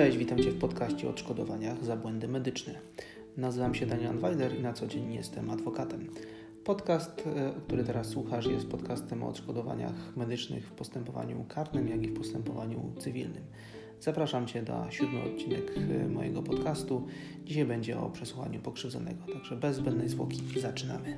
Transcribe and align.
Cześć, 0.00 0.16
witam 0.16 0.38
Cię 0.38 0.50
w 0.50 0.58
podcaście 0.58 1.06
o 1.06 1.10
odszkodowaniach 1.10 1.84
za 1.84 1.96
błędy 1.96 2.28
medyczne. 2.28 2.74
Nazywam 3.36 3.74
się 3.74 3.86
Daniel 3.86 4.18
Weiler 4.18 4.58
i 4.58 4.62
na 4.62 4.72
co 4.72 4.86
dzień 4.86 5.14
jestem 5.14 5.50
adwokatem. 5.50 6.06
Podcast, 6.64 7.26
e, 7.26 7.52
który 7.66 7.84
teraz 7.84 8.06
słuchasz, 8.06 8.46
jest 8.46 8.66
podcastem 8.66 9.22
o 9.22 9.28
odszkodowaniach 9.28 10.16
medycznych 10.16 10.66
w 10.66 10.72
postępowaniu 10.72 11.44
karnym, 11.48 11.88
jak 11.88 12.02
i 12.02 12.08
w 12.08 12.16
postępowaniu 12.16 12.92
cywilnym. 12.98 13.42
Zapraszam 14.00 14.46
Cię 14.46 14.62
na 14.62 14.90
siódmy 14.90 15.22
odcinek 15.22 15.72
e, 15.76 16.08
mojego 16.08 16.42
podcastu. 16.42 17.06
Dzisiaj 17.44 17.64
będzie 17.64 17.98
o 17.98 18.10
przesłuchaniu 18.10 18.60
pokrzywdzonego, 18.60 19.26
także 19.32 19.56
bez 19.56 19.76
zbędnej 19.76 20.08
zwłoki 20.08 20.60
zaczynamy. 20.60 21.16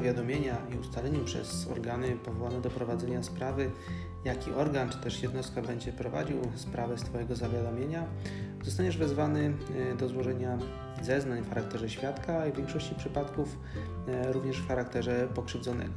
Zawiadomienia 0.00 0.56
i 0.74 0.78
ustaleniu 0.78 1.24
przez 1.24 1.68
organy 1.68 2.16
powołane 2.16 2.60
do 2.60 2.70
prowadzenia 2.70 3.22
sprawy, 3.22 3.70
jaki 4.24 4.52
organ 4.52 4.88
czy 4.88 4.98
też 4.98 5.22
jednostka 5.22 5.62
będzie 5.62 5.92
prowadził 5.92 6.36
sprawę 6.56 6.98
z 6.98 7.02
Twojego 7.02 7.36
zawiadomienia, 7.36 8.06
zostaniesz 8.64 8.96
wezwany 8.96 9.54
e, 9.92 9.94
do 9.94 10.08
złożenia 10.08 10.58
zeznań 11.02 11.42
w 11.42 11.48
charakterze 11.48 11.88
świadka 11.88 12.46
i 12.46 12.52
w 12.52 12.56
większości 12.56 12.94
przypadków 12.94 13.58
e, 14.08 14.32
również 14.32 14.58
w 14.58 14.68
charakterze 14.68 15.28
pokrzywdzonego. 15.34 15.92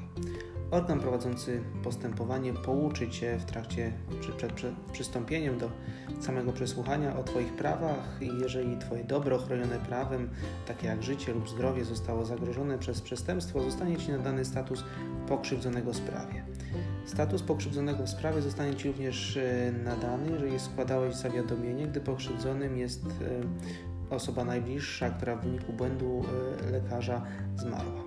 Organ 0.73 0.99
prowadzący 0.99 1.61
postępowanie 1.83 2.53
pouczy 2.53 3.09
Cię 3.09 3.37
w 3.37 3.45
trakcie, 3.45 3.91
przed, 4.19 4.53
przed 4.53 4.75
przystąpieniem 4.91 5.57
do 5.57 5.71
samego 6.21 6.53
przesłuchania 6.53 7.17
o 7.17 7.23
Twoich 7.23 7.53
prawach 7.53 8.17
i 8.21 8.27
jeżeli 8.27 8.77
Twoje 8.77 9.03
dobro 9.03 9.37
chronione 9.37 9.79
prawem, 9.79 10.29
takie 10.67 10.87
jak 10.87 11.03
życie 11.03 11.33
lub 11.33 11.49
zdrowie, 11.49 11.85
zostało 11.85 12.25
zagrożone 12.25 12.77
przez 12.77 13.01
przestępstwo, 13.01 13.61
zostanie 13.61 13.97
Ci 13.97 14.11
nadany 14.11 14.45
status 14.45 14.83
pokrzywdzonego 15.27 15.93
w 15.93 15.95
sprawie. 15.95 16.45
Status 17.05 17.41
pokrzywdzonego 17.41 18.03
w 18.03 18.09
sprawie 18.09 18.41
zostanie 18.41 18.75
Ci 18.75 18.87
również 18.87 19.37
e, 19.37 19.71
nadany, 19.83 20.31
jeżeli 20.31 20.59
składałeś 20.59 21.15
zawiadomienie, 21.15 21.87
gdy 21.87 22.01
pokrzywdzonym 22.01 22.77
jest 22.77 23.05
e, 23.05 24.15
osoba 24.15 24.45
najbliższa, 24.45 25.09
która 25.09 25.35
w 25.35 25.43
wyniku 25.43 25.73
błędu 25.73 26.23
e, 26.67 26.71
lekarza 26.71 27.21
zmarła. 27.55 28.03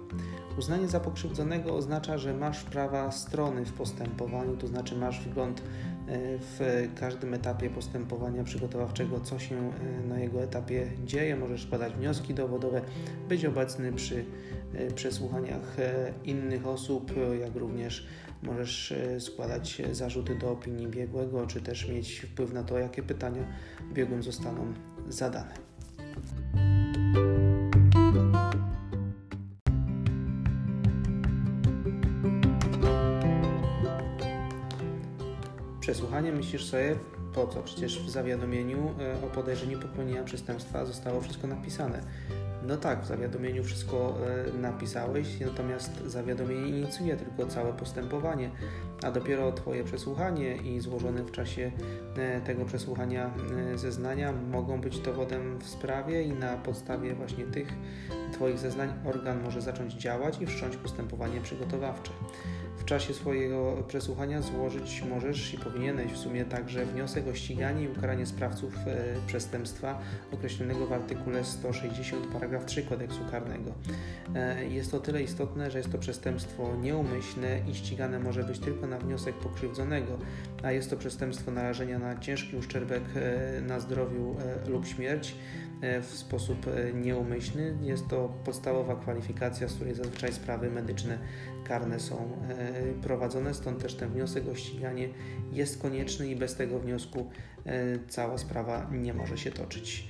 Uznanie 0.58 0.88
za 0.88 1.00
pokrzywdzonego 1.00 1.74
oznacza, 1.74 2.18
że 2.18 2.34
masz 2.34 2.64
prawa 2.64 3.12
strony 3.12 3.64
w 3.64 3.72
postępowaniu, 3.72 4.56
to 4.56 4.66
znaczy 4.66 4.96
masz 4.96 5.20
wgląd 5.20 5.60
e, 5.60 5.62
w 6.38 6.88
każdym 7.00 7.34
etapie 7.34 7.70
postępowania 7.70 8.44
przygotowawczego, 8.44 9.20
co 9.20 9.38
się 9.38 9.56
e, 9.56 10.06
na 10.08 10.18
jego 10.18 10.42
etapie 10.42 10.86
dzieje. 11.04 11.36
Możesz 11.36 11.62
składać 11.66 11.92
wnioski 11.92 12.34
dowodowe, 12.34 12.82
być 13.28 13.44
obecny 13.44 13.92
przy 13.92 14.24
e, 14.74 14.90
przesłuchaniach 14.90 15.76
innych 16.24 16.66
osób, 16.66 17.12
jak 17.40 17.56
również 17.56 18.06
możesz 18.42 18.94
składać 19.18 19.82
zarzuty 19.92 20.34
do 20.34 20.50
opinii 20.50 20.88
biegłego, 20.88 21.46
czy 21.46 21.60
też 21.60 21.88
mieć 21.88 22.20
wpływ 22.20 22.52
na 22.52 22.62
to, 22.62 22.78
jakie 22.78 23.02
pytania 23.02 23.42
biegłym 23.92 24.22
zostaną 24.22 24.72
zadane. 25.08 25.75
Przesłuchanie 35.86 36.32
myślisz 36.32 36.64
sobie, 36.64 36.96
po 37.34 37.46
co? 37.46 37.62
Przecież 37.62 38.02
w 38.02 38.10
zawiadomieniu 38.10 38.94
e, 39.00 39.26
o 39.26 39.30
podejrzeniu 39.30 39.80
popełnienia 39.80 40.24
przestępstwa 40.24 40.84
zostało 40.84 41.20
wszystko 41.20 41.46
napisane. 41.46 42.00
No 42.66 42.76
tak, 42.76 43.02
w 43.02 43.06
zawiadomieniu 43.06 43.64
wszystko 43.64 44.18
e, 44.54 44.58
napisałeś, 44.58 45.40
natomiast 45.40 46.06
zawiadomienie 46.06 46.68
inicjuje 46.68 47.16
tylko 47.16 47.46
całe 47.46 47.72
postępowanie, 47.72 48.50
a 49.02 49.10
dopiero 49.10 49.52
Twoje 49.52 49.84
przesłuchanie 49.84 50.56
i 50.56 50.80
złożone 50.80 51.22
w 51.22 51.30
czasie 51.30 51.72
e, 52.16 52.40
tego 52.40 52.64
przesłuchania 52.64 53.30
zeznania 53.74 54.32
mogą 54.32 54.80
być 54.80 54.98
dowodem 54.98 55.58
w 55.58 55.68
sprawie 55.68 56.22
i 56.22 56.32
na 56.32 56.56
podstawie 56.56 57.14
właśnie 57.14 57.44
tych 57.44 57.68
Twoich 58.32 58.58
zeznań 58.58 58.92
organ 59.04 59.42
może 59.42 59.62
zacząć 59.62 59.94
działać 59.94 60.40
i 60.40 60.46
wszcząć 60.46 60.76
postępowanie 60.76 61.40
przygotowawcze. 61.40 62.12
Czasie 62.86 63.14
swojego 63.14 63.84
przesłuchania 63.88 64.42
złożyć 64.42 65.02
możesz 65.10 65.54
i 65.54 65.58
powinieneś 65.58 66.12
w 66.12 66.16
sumie 66.16 66.44
także 66.44 66.86
wniosek 66.86 67.28
o 67.28 67.34
ściganie 67.34 67.84
i 67.84 67.88
ukaranie 67.88 68.26
sprawców 68.26 68.74
e, 68.86 69.04
przestępstwa 69.26 70.00
określonego 70.32 70.86
w 70.86 70.92
artykule 70.92 71.44
160 71.44 72.26
paragraf 72.26 72.64
3 72.64 72.82
kodeksu 72.82 73.18
karnego. 73.30 73.72
E, 74.34 74.66
jest 74.66 74.90
to 74.90 75.00
tyle 75.00 75.22
istotne, 75.22 75.70
że 75.70 75.78
jest 75.78 75.92
to 75.92 75.98
przestępstwo 75.98 76.76
nieumyślne 76.76 77.60
i 77.70 77.74
ścigane 77.74 78.18
może 78.18 78.44
być 78.44 78.58
tylko 78.58 78.86
na 78.86 78.98
wniosek 78.98 79.34
pokrzywdzonego, 79.34 80.18
a 80.62 80.72
jest 80.72 80.90
to 80.90 80.96
przestępstwo 80.96 81.50
narażenia 81.50 81.98
na 81.98 82.18
ciężki 82.18 82.56
uszczerbek 82.56 83.02
e, 83.16 83.60
na 83.60 83.80
zdrowiu 83.80 84.36
lub 84.68 84.86
śmierć 84.86 85.34
w 86.02 86.14
sposób 86.14 86.66
nieumyślny. 86.94 87.76
Jest 87.82 88.08
to 88.08 88.34
podstawowa 88.44 88.96
kwalifikacja, 88.96 89.68
z 89.68 89.74
której 89.74 89.94
zazwyczaj 89.94 90.32
sprawy 90.32 90.70
medyczne 90.70 91.18
karne 91.64 92.00
są 92.00 92.16
e, 92.48 93.02
prowadzone, 93.02 93.54
stąd 93.54 93.82
też 93.82 93.94
ten 93.94 94.10
wniosek 94.10 94.48
o 94.48 94.54
ściganie 94.54 95.08
jest 95.52 95.82
konieczny 95.82 96.28
i 96.28 96.36
bez 96.36 96.56
tego 96.56 96.78
wniosku 96.78 97.30
e, 97.66 97.98
cała 98.08 98.38
sprawa 98.38 98.90
nie 98.92 99.14
może 99.14 99.38
się 99.38 99.50
toczyć. 99.50 100.08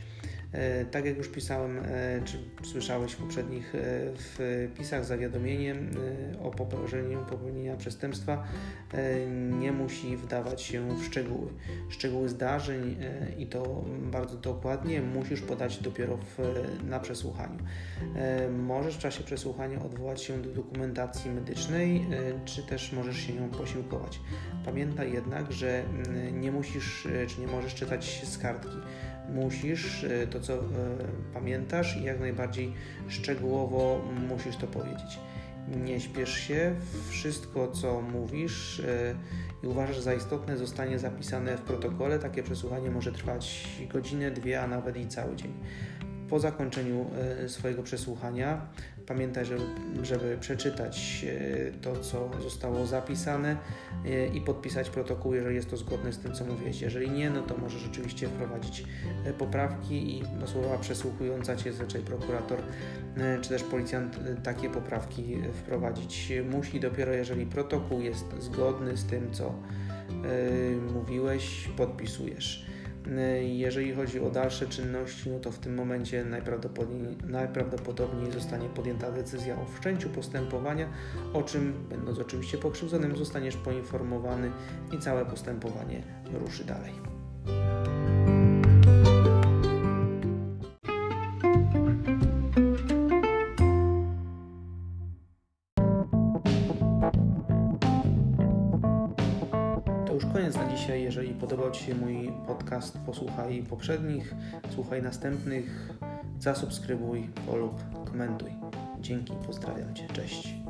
E, 0.57 0.85
tak 0.85 1.05
jak 1.05 1.17
już 1.17 1.29
pisałem, 1.29 1.79
e, 1.79 1.83
czy 2.25 2.39
słyszałeś 2.63 3.13
w 3.13 3.17
poprzednich 3.17 3.75
e, 3.75 4.69
wpisach, 4.75 5.05
zawiadomienie 5.05 5.75
o 6.43 6.51
popełnieniu 6.51 7.25
popełnienia 7.31 7.77
przestępstwa 7.77 8.45
nie 9.61 9.73
musi 9.73 10.17
wdawać 10.17 10.63
się 10.63 10.97
w 10.97 11.05
szczegóły. 11.05 11.49
Szczegóły 11.89 12.29
zdarzeń 12.29 12.97
i 13.39 13.47
to 13.47 13.85
bardzo 14.13 14.37
dokładnie 14.37 15.03
musisz 15.03 15.41
podać 15.41 15.79
dopiero 15.79 16.17
w, 16.17 16.39
na 16.85 17.01
przesłuchaniu. 17.01 17.59
Możesz 18.59 18.95
w 18.97 18.99
czasie 18.99 19.25
przesłuchania 19.25 19.83
odwołać 19.83 20.23
się 20.23 20.43
do 20.43 20.51
dokumentacji 20.51 21.31
medycznej, 21.31 22.07
czy 22.45 22.63
też 22.63 22.93
możesz 22.93 23.17
się 23.17 23.33
nią 23.33 23.51
posiłkować. 23.51 24.21
Pamiętaj 24.65 25.13
jednak, 25.13 25.53
że 25.53 25.85
mm, 25.85 26.41
nie 26.41 26.53
musisz, 26.53 27.09
czy 27.29 27.41
nie 27.41 27.47
możesz 27.47 27.75
czytać 27.75 28.25
z 28.25 28.39
kartki 28.39 28.77
musisz 29.29 30.07
to, 30.31 30.41
co 30.47 30.55
e, 30.55 30.59
pamiętasz 31.35 31.97
i 31.97 32.05
jak 32.05 32.21
najbardziej 32.21 32.73
szczegółowo 33.09 34.01
musisz 34.29 34.57
to 34.57 34.67
powiedzieć. 34.67 35.19
Nie 35.85 36.01
śpiesz 36.01 36.35
się, 36.35 36.75
wszystko 37.09 37.69
co 37.69 38.01
mówisz 38.01 38.81
e, 38.81 39.15
i 39.63 39.67
uważasz 39.67 40.01
za 40.01 40.15
istotne 40.15 40.57
zostanie 40.57 40.99
zapisane 40.99 41.57
w 41.57 41.61
protokole. 41.61 42.19
Takie 42.19 42.43
przesłuchanie 42.43 42.91
może 42.91 43.13
trwać 43.13 43.69
godzinę, 43.93 44.31
dwie, 44.31 44.63
a 44.63 44.67
nawet 44.67 44.97
i 44.97 45.07
cały 45.07 45.37
dzień. 45.37 45.53
Po 46.31 46.41
zakończeniu 46.41 47.11
swojego 47.47 47.83
przesłuchania 47.83 48.67
Pamiętaj, 49.07 49.45
żeby, 49.45 49.65
żeby 50.03 50.37
przeczytać 50.41 51.27
e, 51.29 51.73
to, 51.73 51.97
co 51.97 52.31
zostało 52.43 52.87
zapisane 52.87 53.57
e, 54.07 54.27
i 54.27 54.41
podpisać 54.41 54.91
protokół, 54.91 55.35
jeżeli 55.35 55.55
jest 55.55 55.71
to 55.71 55.77
zgodne 55.77 56.13
z 56.13 56.19
tym, 56.19 56.33
co 56.33 56.45
mówiłeś. 56.45 56.81
Jeżeli 56.81 57.11
nie, 57.11 57.31
no 57.31 57.43
to 57.43 57.57
możesz 57.57 57.81
rzeczywiście 57.81 58.29
wprowadzić 58.29 58.85
e, 59.25 59.33
poprawki 59.33 60.19
i 60.19 60.23
do 60.41 60.47
słowa 60.47 60.79
przesłuchująca 60.79 61.57
Cię 61.57 61.73
zazwyczaj 61.73 62.03
prokurator 62.03 62.59
czy 63.43 63.49
też 63.49 63.63
policjant 63.63 64.19
takie 64.43 64.71
poprawki 64.71 65.39
wprowadzić 65.53 66.33
musi. 66.51 66.81
Dopiero 66.81 67.13
jeżeli 67.13 67.47
protokół 67.47 68.01
jest 68.01 68.25
zgodny 68.39 68.97
z 68.97 69.05
tym, 69.05 69.33
co 69.33 69.55
mówiłeś, 70.95 71.69
podpisujesz. 71.77 72.67
Jeżeli 73.43 73.95
chodzi 73.95 74.21
o 74.21 74.31
dalsze 74.31 74.67
czynności, 74.67 75.31
no 75.31 75.39
to 75.39 75.51
w 75.51 75.59
tym 75.59 75.75
momencie 75.75 76.25
najprawdopodobniej, 76.25 77.17
najprawdopodobniej 77.27 78.33
zostanie 78.33 78.69
podjęta 78.69 79.13
decyzja 79.13 79.61
o 79.61 79.65
wszczęciu 79.65 80.09
postępowania, 80.09 80.89
o 81.33 81.43
czym, 81.43 81.87
będąc 81.89 82.19
oczywiście 82.19 82.59
pokrzywdzonym, 82.59 83.17
zostaniesz 83.17 83.57
poinformowany 83.57 84.51
i 84.93 84.99
całe 84.99 85.27
postępowanie 85.27 86.03
ruszy 86.33 86.65
dalej. 86.65 86.93
Koniec 100.25 100.57
na 100.57 100.69
dzisiaj. 100.77 101.03
Jeżeli 101.03 101.35
podobał 101.35 101.71
Ci 101.71 101.85
się 101.85 101.95
mój 101.95 102.33
podcast, 102.47 102.99
posłuchaj 103.07 103.63
poprzednich, 103.63 104.35
słuchaj 104.75 105.03
następnych, 105.03 105.91
zasubskrybuj, 106.41 107.31
polub, 107.47 107.83
komentuj. 108.05 108.51
Dzięki, 109.01 109.33
pozdrawiam 109.47 109.95
Cię, 109.95 110.07
cześć. 110.09 110.66